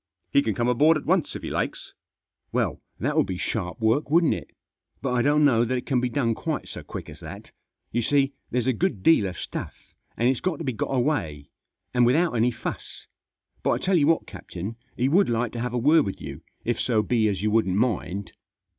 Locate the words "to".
10.57-10.63, 15.51-15.59